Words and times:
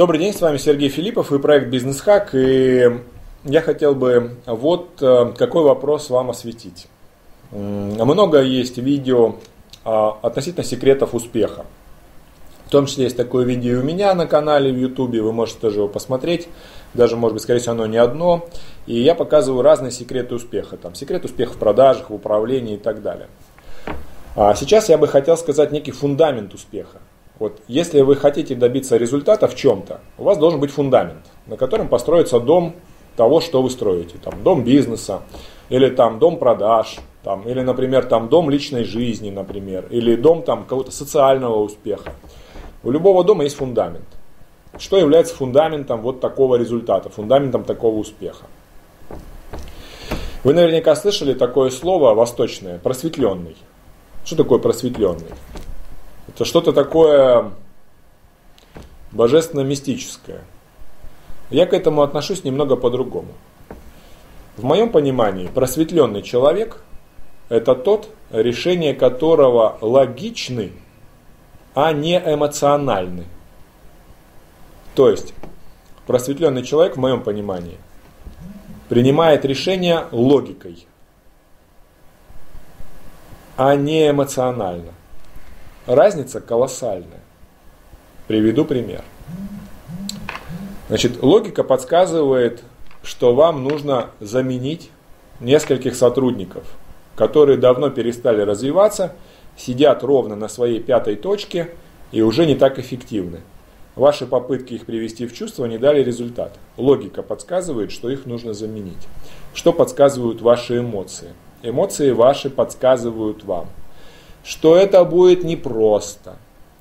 Добрый 0.00 0.18
день, 0.18 0.32
с 0.32 0.40
вами 0.40 0.56
Сергей 0.56 0.88
Филиппов 0.88 1.30
и 1.30 1.38
проект 1.38 1.68
Бизнес 1.68 2.00
Хак. 2.00 2.30
И 2.34 2.90
я 3.44 3.60
хотел 3.60 3.94
бы 3.94 4.38
вот 4.46 4.92
э, 5.02 5.34
какой 5.36 5.62
вопрос 5.62 6.08
вам 6.08 6.30
осветить. 6.30 6.86
Много 7.50 8.40
есть 8.40 8.78
видео 8.78 9.34
а, 9.84 10.16
относительно 10.22 10.64
секретов 10.64 11.14
успеха. 11.14 11.66
В 12.64 12.70
том 12.70 12.86
числе 12.86 13.04
есть 13.04 13.16
такое 13.18 13.44
видео 13.44 13.80
у 13.80 13.82
меня 13.82 14.14
на 14.14 14.26
канале 14.26 14.72
в 14.72 14.78
YouTube, 14.78 15.16
вы 15.16 15.32
можете 15.34 15.60
тоже 15.60 15.80
его 15.80 15.88
посмотреть. 15.88 16.48
Даже, 16.94 17.16
может 17.16 17.34
быть, 17.34 17.42
скорее 17.42 17.60
всего, 17.60 17.72
оно 17.72 17.84
не 17.84 17.98
одно. 17.98 18.48
И 18.86 18.98
я 18.98 19.14
показываю 19.14 19.60
разные 19.60 19.90
секреты 19.90 20.34
успеха. 20.34 20.78
Там, 20.78 20.94
секрет 20.94 21.26
успеха 21.26 21.52
в 21.52 21.58
продажах, 21.58 22.08
в 22.08 22.14
управлении 22.14 22.76
и 22.76 22.78
так 22.78 23.02
далее. 23.02 23.28
А 24.34 24.54
сейчас 24.54 24.88
я 24.88 24.96
бы 24.96 25.06
хотел 25.08 25.36
сказать 25.36 25.72
некий 25.72 25.92
фундамент 25.92 26.54
успеха. 26.54 27.00
Вот 27.40 27.62
если 27.68 28.02
вы 28.02 28.16
хотите 28.16 28.54
добиться 28.54 28.98
результата 28.98 29.48
в 29.48 29.56
чем-то, 29.56 30.00
у 30.18 30.24
вас 30.24 30.36
должен 30.36 30.60
быть 30.60 30.70
фундамент, 30.70 31.24
на 31.46 31.56
котором 31.56 31.88
построится 31.88 32.38
дом 32.38 32.74
того, 33.16 33.40
что 33.40 33.62
вы 33.62 33.70
строите. 33.70 34.16
Там, 34.22 34.42
дом 34.42 34.62
бизнеса, 34.62 35.22
или 35.70 35.88
там 35.88 36.18
дом 36.18 36.38
продаж, 36.38 36.98
там, 37.24 37.48
или, 37.48 37.62
например, 37.62 38.04
там 38.04 38.28
дом 38.28 38.50
личной 38.50 38.84
жизни, 38.84 39.30
например, 39.30 39.86
или 39.88 40.16
дом 40.16 40.42
там 40.42 40.64
какого-то 40.64 40.90
социального 40.90 41.56
успеха. 41.62 42.12
У 42.84 42.90
любого 42.90 43.24
дома 43.24 43.44
есть 43.44 43.56
фундамент. 43.56 44.04
Что 44.78 44.98
является 44.98 45.34
фундаментом 45.34 46.02
вот 46.02 46.20
такого 46.20 46.56
результата, 46.56 47.08
фундаментом 47.08 47.64
такого 47.64 47.96
успеха? 47.96 48.44
Вы 50.44 50.52
наверняка 50.52 50.94
слышали 50.94 51.32
такое 51.32 51.70
слово 51.70 52.12
восточное, 52.12 52.78
просветленный. 52.78 53.56
Что 54.26 54.36
такое 54.36 54.58
просветленный? 54.58 55.28
Это 56.34 56.44
что-то 56.44 56.72
такое 56.72 57.52
божественно-мистическое. 59.12 60.42
Я 61.50 61.66
к 61.66 61.72
этому 61.72 62.02
отношусь 62.02 62.44
немного 62.44 62.76
по-другому. 62.76 63.32
В 64.56 64.64
моем 64.64 64.90
понимании 64.90 65.48
просветленный 65.48 66.22
человек– 66.22 66.82
это 67.48 67.74
тот, 67.74 68.08
решение 68.30 68.94
которого 68.94 69.78
логичны, 69.80 70.72
а 71.74 71.92
не 71.92 72.16
эмоциональны. 72.16 73.24
То 74.94 75.10
есть 75.10 75.34
просветленный 76.06 76.62
человек, 76.62 76.96
в 76.96 77.00
моем 77.00 77.22
понимании, 77.22 77.78
принимает 78.88 79.44
решение 79.44 80.06
логикой, 80.12 80.86
а 83.56 83.74
не 83.74 84.10
эмоционально. 84.10 84.92
Разница 85.86 86.40
колоссальная. 86.40 87.20
Приведу 88.28 88.64
пример. 88.66 89.02
Значит, 90.88 91.22
логика 91.22 91.64
подсказывает, 91.64 92.62
что 93.02 93.34
вам 93.34 93.64
нужно 93.64 94.10
заменить 94.20 94.90
нескольких 95.40 95.94
сотрудников, 95.96 96.64
которые 97.16 97.56
давно 97.56 97.88
перестали 97.88 98.42
развиваться, 98.42 99.14
сидят 99.56 100.02
ровно 100.02 100.36
на 100.36 100.48
своей 100.48 100.80
пятой 100.80 101.16
точке 101.16 101.70
и 102.12 102.20
уже 102.20 102.44
не 102.44 102.56
так 102.56 102.78
эффективны. 102.78 103.40
Ваши 103.96 104.26
попытки 104.26 104.74
их 104.74 104.84
привести 104.84 105.26
в 105.26 105.32
чувство 105.32 105.64
не 105.64 105.78
дали 105.78 106.02
результат. 106.02 106.58
Логика 106.76 107.22
подсказывает, 107.22 107.90
что 107.90 108.10
их 108.10 108.26
нужно 108.26 108.52
заменить. 108.52 109.08
Что 109.54 109.72
подсказывают 109.72 110.42
ваши 110.42 110.78
эмоции? 110.78 111.30
Эмоции 111.62 112.10
ваши 112.12 112.50
подсказывают 112.50 113.44
вам– 113.44 113.66
что 114.50 114.74
это 114.74 115.04
будет 115.04 115.44
непросто, 115.44 116.34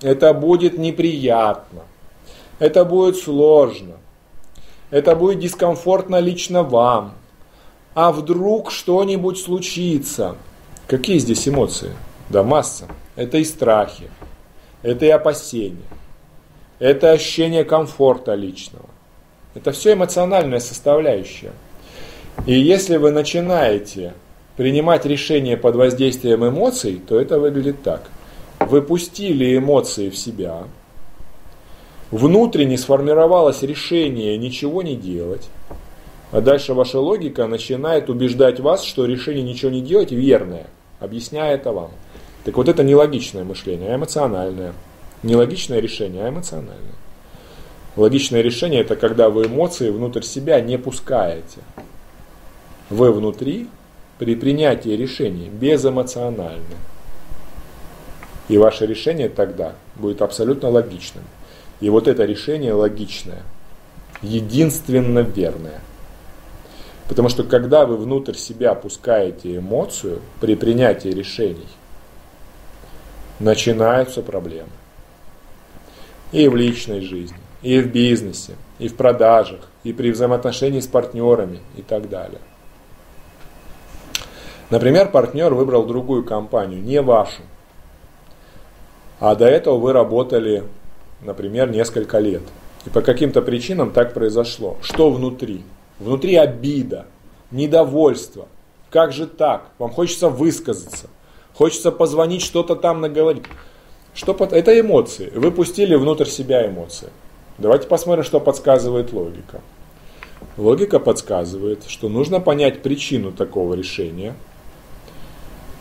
это 0.00 0.34
будет 0.34 0.78
неприятно, 0.78 1.82
это 2.58 2.84
будет 2.84 3.16
сложно, 3.16 3.98
это 4.90 5.14
будет 5.14 5.38
дискомфортно 5.38 6.18
лично 6.18 6.64
вам. 6.64 7.14
А 7.94 8.10
вдруг 8.10 8.72
что-нибудь 8.72 9.38
случится? 9.38 10.34
Какие 10.88 11.18
здесь 11.18 11.46
эмоции? 11.46 11.92
Да 12.30 12.42
масса. 12.42 12.88
Это 13.14 13.38
и 13.38 13.44
страхи, 13.44 14.10
это 14.82 15.06
и 15.06 15.10
опасения, 15.10 15.86
это 16.80 17.12
ощущение 17.12 17.62
комфорта 17.62 18.34
личного. 18.34 18.86
Это 19.54 19.70
все 19.70 19.92
эмоциональная 19.92 20.58
составляющая. 20.58 21.52
И 22.44 22.58
если 22.58 22.96
вы 22.96 23.12
начинаете 23.12 24.14
принимать 24.56 25.06
решения 25.06 25.56
под 25.56 25.76
воздействием 25.76 26.46
эмоций, 26.46 27.00
то 27.06 27.20
это 27.20 27.38
выглядит 27.38 27.82
так. 27.82 28.10
Вы 28.60 28.82
пустили 28.82 29.56
эмоции 29.56 30.10
в 30.10 30.16
себя, 30.16 30.64
внутренне 32.10 32.78
сформировалось 32.78 33.62
решение 33.62 34.36
ничего 34.38 34.82
не 34.82 34.94
делать, 34.94 35.48
а 36.30 36.40
дальше 36.40 36.74
ваша 36.74 37.00
логика 37.00 37.46
начинает 37.46 38.08
убеждать 38.08 38.60
вас, 38.60 38.84
что 38.84 39.04
решение 39.04 39.42
ничего 39.42 39.70
не 39.70 39.80
делать 39.80 40.12
верное, 40.12 40.66
объясняя 41.00 41.54
это 41.54 41.72
вам. 41.72 41.90
Так 42.44 42.56
вот 42.56 42.68
это 42.68 42.82
не 42.82 42.94
логичное 42.94 43.44
мышление, 43.44 43.92
а 43.92 43.96
эмоциональное. 43.96 44.72
Не 45.22 45.36
логичное 45.36 45.80
решение, 45.80 46.24
а 46.24 46.28
эмоциональное. 46.30 46.94
Логичное 47.94 48.42
решение 48.42 48.80
это 48.80 48.96
когда 48.96 49.28
вы 49.28 49.46
эмоции 49.46 49.90
внутрь 49.90 50.22
себя 50.22 50.60
не 50.60 50.78
пускаете. 50.78 51.60
Вы 52.90 53.12
внутри 53.12 53.68
при 54.22 54.36
принятии 54.36 54.90
решений 54.90 55.48
безэмоциональны. 55.48 56.76
И 58.48 58.56
ваше 58.56 58.86
решение 58.86 59.28
тогда 59.28 59.72
будет 59.96 60.22
абсолютно 60.22 60.68
логичным. 60.68 61.24
И 61.80 61.90
вот 61.90 62.06
это 62.06 62.24
решение 62.24 62.72
логичное, 62.72 63.42
единственно 64.22 65.18
верное. 65.18 65.80
Потому 67.08 67.30
что 67.30 67.42
когда 67.42 67.84
вы 67.84 67.96
внутрь 67.96 68.34
себя 68.34 68.70
опускаете 68.70 69.56
эмоцию 69.56 70.20
при 70.40 70.54
принятии 70.54 71.08
решений, 71.08 71.66
начинаются 73.40 74.22
проблемы. 74.22 74.70
И 76.30 76.46
в 76.46 76.54
личной 76.54 77.00
жизни, 77.00 77.38
и 77.60 77.80
в 77.80 77.90
бизнесе, 77.90 78.52
и 78.78 78.86
в 78.86 78.94
продажах, 78.94 79.68
и 79.82 79.92
при 79.92 80.12
взаимоотношении 80.12 80.78
с 80.78 80.86
партнерами 80.86 81.58
и 81.76 81.82
так 81.82 82.08
далее. 82.08 82.38
Например, 84.72 85.10
партнер 85.10 85.52
выбрал 85.52 85.84
другую 85.84 86.24
компанию, 86.24 86.82
не 86.82 87.02
вашу. 87.02 87.42
А 89.20 89.34
до 89.34 89.44
этого 89.44 89.76
вы 89.76 89.92
работали, 89.92 90.64
например, 91.20 91.70
несколько 91.70 92.18
лет. 92.20 92.40
И 92.86 92.88
по 92.88 93.02
каким-то 93.02 93.42
причинам 93.42 93.90
так 93.90 94.14
произошло. 94.14 94.78
Что 94.80 95.10
внутри? 95.10 95.60
Внутри 95.98 96.36
обида, 96.36 97.04
недовольство. 97.50 98.48
Как 98.88 99.12
же 99.12 99.26
так? 99.26 99.66
Вам 99.78 99.90
хочется 99.90 100.30
высказаться. 100.30 101.10
Хочется 101.52 101.92
позвонить, 101.92 102.40
что-то 102.40 102.74
там 102.74 103.02
наговорить. 103.02 103.44
Что 104.14 104.32
под... 104.32 104.54
Это 104.54 104.80
эмоции. 104.80 105.30
Вы 105.34 105.50
пустили 105.50 105.96
внутрь 105.96 106.24
себя 106.28 106.66
эмоции. 106.66 107.10
Давайте 107.58 107.88
посмотрим, 107.88 108.24
что 108.24 108.40
подсказывает 108.40 109.12
логика. 109.12 109.60
Логика 110.56 110.98
подсказывает, 110.98 111.84
что 111.88 112.08
нужно 112.08 112.40
понять 112.40 112.80
причину 112.80 113.32
такого 113.32 113.74
решения– 113.74 114.34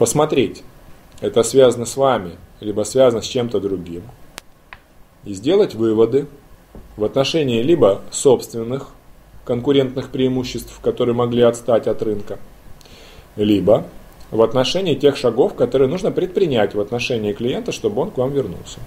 посмотреть, 0.00 0.62
это 1.20 1.42
связано 1.42 1.84
с 1.84 1.94
вами, 1.94 2.30
либо 2.60 2.84
связано 2.84 3.20
с 3.20 3.26
чем-то 3.26 3.60
другим, 3.60 4.02
и 5.26 5.34
сделать 5.34 5.74
выводы 5.74 6.26
в 6.96 7.04
отношении 7.04 7.62
либо 7.62 8.00
собственных 8.10 8.88
конкурентных 9.44 10.08
преимуществ, 10.08 10.80
которые 10.80 11.14
могли 11.14 11.42
отстать 11.42 11.86
от 11.86 12.00
рынка, 12.00 12.38
либо 13.36 13.88
в 14.30 14.40
отношении 14.40 14.94
тех 14.94 15.18
шагов, 15.18 15.52
которые 15.52 15.90
нужно 15.90 16.10
предпринять 16.10 16.74
в 16.74 16.80
отношении 16.80 17.34
клиента, 17.34 17.70
чтобы 17.70 18.00
он 18.00 18.10
к 18.10 18.16
вам 18.16 18.32
вернулся. 18.32 18.78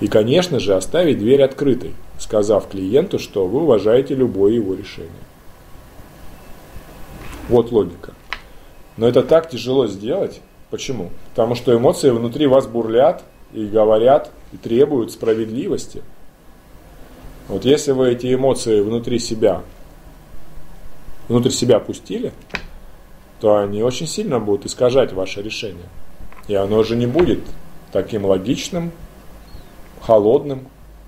И, 0.00 0.08
конечно 0.08 0.58
же, 0.58 0.74
оставить 0.74 1.20
дверь 1.20 1.44
открытой, 1.44 1.94
сказав 2.18 2.66
клиенту, 2.68 3.20
что 3.20 3.46
вы 3.46 3.62
уважаете 3.62 4.16
любое 4.16 4.54
его 4.54 4.74
решение. 4.74 5.12
Вот 7.48 7.70
логика. 7.70 8.12
Но 8.96 9.06
это 9.08 9.22
так 9.22 9.50
тяжело 9.50 9.86
сделать. 9.86 10.40
Почему? 10.70 11.10
Потому 11.30 11.54
что 11.54 11.74
эмоции 11.76 12.10
внутри 12.10 12.46
вас 12.46 12.66
бурлят 12.66 13.22
и 13.52 13.66
говорят, 13.66 14.30
и 14.52 14.56
требуют 14.56 15.12
справедливости. 15.12 16.02
Вот 17.48 17.64
если 17.64 17.92
вы 17.92 18.12
эти 18.12 18.34
эмоции 18.34 18.80
внутри 18.80 19.18
себя, 19.18 19.62
внутрь 21.28 21.50
себя 21.50 21.78
пустили, 21.78 22.32
то 23.40 23.56
они 23.56 23.82
очень 23.82 24.06
сильно 24.06 24.40
будут 24.40 24.66
искажать 24.66 25.12
ваше 25.12 25.42
решение. 25.42 25.88
И 26.48 26.54
оно 26.54 26.78
уже 26.78 26.96
не 26.96 27.06
будет 27.06 27.40
таким 27.92 28.24
логичным, 28.24 28.92
холодным, 30.00 30.66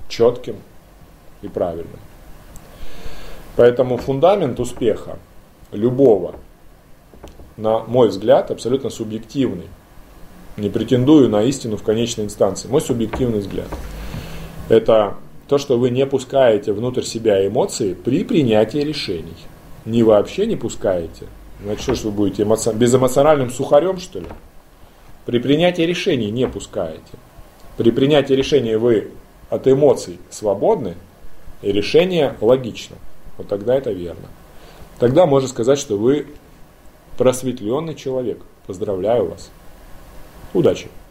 четким 0.09 0.57
и 1.43 1.49
правильным. 1.49 1.99
Поэтому 3.57 3.97
фундамент 3.97 4.61
успеха 4.61 5.19
любого 5.73 6.37
на 7.59 7.81
мой 7.81 8.09
взгляд, 8.09 8.51
абсолютно 8.51 8.89
субъективный. 8.89 9.67
Не 10.57 10.71
претендую 10.71 11.29
на 11.29 11.43
истину 11.43 11.77
в 11.77 11.83
конечной 11.83 12.25
инстанции. 12.25 12.69
Мой 12.69 12.81
субъективный 12.81 13.41
взгляд. 13.41 13.69
Это 14.69 15.17
то, 15.49 15.59
что 15.59 15.79
вы 15.79 15.91
не 15.91 16.07
пускаете 16.07 16.73
внутрь 16.73 17.03
себя 17.03 17.47
эмоции 17.47 17.95
при 17.95 18.25
принятии 18.25 18.79
решений. 18.79 19.37
Не 19.85 20.03
вообще 20.03 20.47
не 20.47 20.57
пускаете. 20.57 21.27
Значит, 21.63 21.83
что 21.83 21.95
ж 21.95 22.01
вы 22.05 22.13
будете 22.13 22.45
эмоци... 22.45 22.73
безэмоциональным 22.73 23.51
сухарем, 23.51 23.99
что 23.99 24.21
ли? 24.21 24.27
При 25.27 25.39
принятии 25.39 25.83
решений 25.83 26.31
не 26.31 26.49
пускаете. 26.49 27.03
При 27.77 27.91
принятии 27.91 28.35
решений 28.35 28.77
вы 28.77 29.11
от 29.51 29.67
эмоций 29.67 30.19
свободны, 30.31 30.95
и 31.63 31.73
решение 31.73 32.37
логично. 32.41 32.97
Вот 33.37 33.49
тогда 33.49 33.75
это 33.75 33.91
верно. 33.91 34.29
Тогда 34.99 35.27
можно 35.27 35.49
сказать, 35.49 35.79
что 35.79 35.97
вы 35.97 36.27
просветленный 37.19 37.95
человек. 37.95 38.39
Поздравляю 38.67 39.29
вас. 39.31 39.51
Удачи! 40.55 40.89